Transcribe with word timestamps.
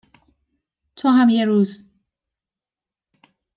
تو 0.95 1.09
هم 1.09 1.29
یه 1.29 1.45
روز 1.45 1.83